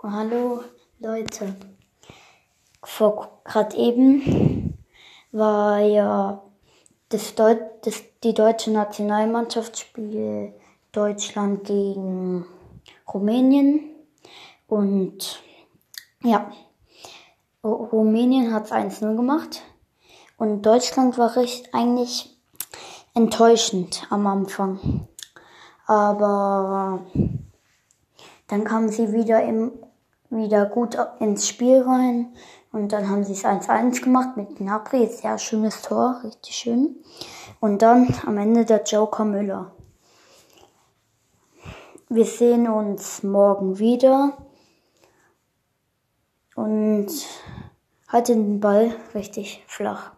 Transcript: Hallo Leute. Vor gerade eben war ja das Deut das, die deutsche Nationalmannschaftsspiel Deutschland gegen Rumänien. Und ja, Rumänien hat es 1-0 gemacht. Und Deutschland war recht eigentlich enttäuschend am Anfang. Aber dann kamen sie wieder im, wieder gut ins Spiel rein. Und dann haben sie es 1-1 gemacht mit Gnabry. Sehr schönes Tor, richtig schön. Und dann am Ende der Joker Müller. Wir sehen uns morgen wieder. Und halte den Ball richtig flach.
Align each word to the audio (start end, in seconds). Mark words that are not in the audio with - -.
Hallo 0.00 0.62
Leute. 1.00 1.56
Vor 2.84 3.40
gerade 3.42 3.76
eben 3.76 4.78
war 5.32 5.80
ja 5.80 6.40
das 7.08 7.34
Deut 7.34 7.58
das, 7.82 8.04
die 8.22 8.32
deutsche 8.32 8.70
Nationalmannschaftsspiel 8.70 10.54
Deutschland 10.92 11.64
gegen 11.64 12.46
Rumänien. 13.12 13.90
Und 14.68 15.42
ja, 16.22 16.48
Rumänien 17.64 18.54
hat 18.54 18.66
es 18.66 18.72
1-0 18.72 19.16
gemacht. 19.16 19.62
Und 20.36 20.62
Deutschland 20.62 21.18
war 21.18 21.34
recht 21.34 21.74
eigentlich 21.74 22.38
enttäuschend 23.14 24.06
am 24.10 24.28
Anfang. 24.28 25.08
Aber 25.86 27.04
dann 28.46 28.62
kamen 28.62 28.90
sie 28.90 29.12
wieder 29.12 29.42
im, 29.42 29.72
wieder 30.30 30.66
gut 30.66 30.96
ins 31.20 31.48
Spiel 31.48 31.82
rein. 31.82 32.34
Und 32.72 32.92
dann 32.92 33.08
haben 33.08 33.24
sie 33.24 33.32
es 33.32 33.44
1-1 33.44 34.02
gemacht 34.02 34.36
mit 34.36 34.56
Gnabry. 34.56 35.06
Sehr 35.06 35.38
schönes 35.38 35.82
Tor, 35.82 36.20
richtig 36.22 36.54
schön. 36.54 36.96
Und 37.60 37.82
dann 37.82 38.14
am 38.26 38.38
Ende 38.38 38.64
der 38.64 38.82
Joker 38.82 39.24
Müller. 39.24 39.72
Wir 42.08 42.24
sehen 42.24 42.68
uns 42.68 43.22
morgen 43.22 43.78
wieder. 43.78 44.36
Und 46.54 47.10
halte 48.08 48.34
den 48.34 48.60
Ball 48.60 48.94
richtig 49.14 49.64
flach. 49.66 50.12